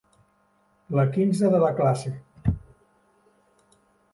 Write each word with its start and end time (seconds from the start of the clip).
La 0.99 1.03
quinze 1.17 1.51
de 1.55 1.59
la 1.65 1.69
classe. 1.81 2.15